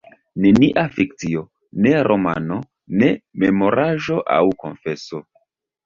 [0.45, 1.43] Nenia fikcio,
[1.87, 2.59] ne romano,
[3.05, 3.13] ne
[3.45, 5.27] memoraĵo aŭ konfeso.